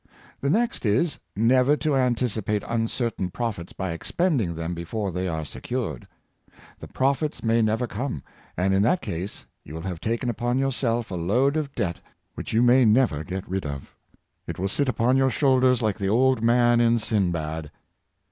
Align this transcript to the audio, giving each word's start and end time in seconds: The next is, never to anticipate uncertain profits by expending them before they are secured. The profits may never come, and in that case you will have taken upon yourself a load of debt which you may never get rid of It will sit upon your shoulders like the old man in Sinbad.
The 0.39 0.49
next 0.49 0.83
is, 0.83 1.19
never 1.35 1.77
to 1.77 1.95
anticipate 1.95 2.63
uncertain 2.67 3.29
profits 3.29 3.71
by 3.71 3.91
expending 3.91 4.55
them 4.55 4.73
before 4.73 5.11
they 5.11 5.27
are 5.27 5.45
secured. 5.45 6.07
The 6.79 6.87
profits 6.87 7.43
may 7.43 7.61
never 7.61 7.85
come, 7.85 8.23
and 8.57 8.73
in 8.73 8.81
that 8.81 9.03
case 9.03 9.45
you 9.63 9.75
will 9.75 9.81
have 9.83 10.01
taken 10.01 10.27
upon 10.27 10.57
yourself 10.57 11.11
a 11.11 11.15
load 11.15 11.55
of 11.55 11.75
debt 11.75 11.99
which 12.33 12.51
you 12.51 12.63
may 12.63 12.83
never 12.83 13.23
get 13.23 13.47
rid 13.47 13.63
of 13.67 13.95
It 14.47 14.57
will 14.57 14.67
sit 14.69 14.89
upon 14.89 15.17
your 15.17 15.29
shoulders 15.29 15.83
like 15.83 15.99
the 15.99 16.09
old 16.09 16.41
man 16.43 16.81
in 16.81 16.97
Sinbad. 16.97 17.69